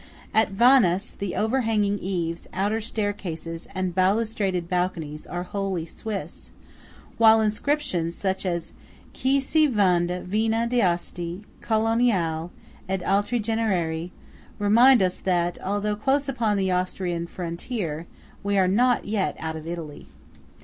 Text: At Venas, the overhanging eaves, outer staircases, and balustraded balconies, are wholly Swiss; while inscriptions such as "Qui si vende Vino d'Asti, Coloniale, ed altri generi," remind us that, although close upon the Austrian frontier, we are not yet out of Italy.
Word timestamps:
At 0.33 0.49
Venas, 0.51 1.15
the 1.15 1.35
overhanging 1.35 1.99
eaves, 1.99 2.49
outer 2.55 2.81
staircases, 2.81 3.67
and 3.75 3.93
balustraded 3.93 4.67
balconies, 4.67 5.27
are 5.27 5.43
wholly 5.43 5.85
Swiss; 5.85 6.53
while 7.19 7.39
inscriptions 7.39 8.15
such 8.15 8.43
as 8.43 8.73
"Qui 9.13 9.39
si 9.39 9.67
vende 9.67 10.23
Vino 10.23 10.65
d'Asti, 10.65 11.43
Coloniale, 11.61 12.49
ed 12.89 13.03
altri 13.03 13.39
generi," 13.39 14.09
remind 14.57 15.03
us 15.03 15.19
that, 15.19 15.59
although 15.63 15.95
close 15.95 16.27
upon 16.27 16.57
the 16.57 16.71
Austrian 16.71 17.27
frontier, 17.27 18.07
we 18.43 18.57
are 18.57 18.67
not 18.67 19.05
yet 19.05 19.35
out 19.37 19.55
of 19.55 19.67
Italy. 19.67 20.07